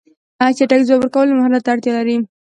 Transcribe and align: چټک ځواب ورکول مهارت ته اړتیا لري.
چټک 0.57 0.81
ځواب 0.87 0.99
ورکول 1.01 1.27
مهارت 1.37 1.61
ته 1.65 1.69
اړتیا 1.73 1.91
لري. 1.97 2.15